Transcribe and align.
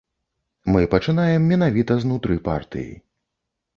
Мы 0.75 0.81
пачынаем 0.93 1.45
менавіта 1.53 2.01
знутры 2.07 2.41
партыі. 2.49 2.91